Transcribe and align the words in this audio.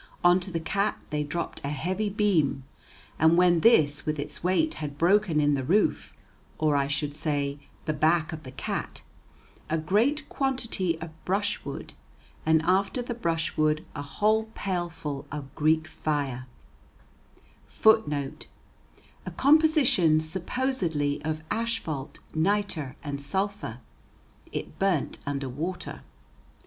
On 0.23 0.39
to 0.39 0.49
the 0.49 0.59
cat 0.59 0.97
they 1.11 1.21
dropped 1.23 1.61
a 1.63 1.69
heavy 1.69 2.09
beam; 2.09 2.63
and 3.19 3.37
when 3.37 3.59
this 3.59 4.03
with 4.03 4.17
its 4.17 4.43
weight 4.43 4.73
had 4.81 4.97
broken 4.97 5.39
in 5.39 5.53
the 5.53 5.63
roof, 5.63 6.11
or 6.57 6.75
I 6.75 6.87
should 6.87 7.11
rather 7.11 7.19
say 7.19 7.59
the 7.85 7.93
back 7.93 8.33
of 8.33 8.41
the 8.41 8.49
cat, 8.51 9.03
a 9.69 9.77
great 9.77 10.27
quantity 10.27 10.99
of 11.01 11.11
brushwood, 11.23 11.93
and 12.47 12.63
after 12.63 13.03
the 13.03 13.13
brushwood 13.13 13.85
a 13.93 14.01
whole 14.01 14.45
pailful 14.55 15.27
of 15.31 15.53
Greek 15.53 15.87
fire 15.87 16.47
[Footnote: 17.67 18.47
A 19.27 19.29
composition, 19.29 20.19
supposedly 20.19 21.23
of 21.23 21.43
asphalt, 21.51 22.17
nitre 22.33 22.95
and 23.03 23.21
sulphur. 23.21 23.77
It 24.51 24.79
burnt 24.79 25.19
under 25.27 25.47
water. 25.47 26.01